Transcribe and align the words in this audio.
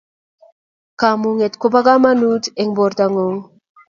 kamunget 0.99 1.53
kopo 1.61 1.79
kamanut 1.87 2.43
eng 2.61 2.71
portongung 2.77 3.37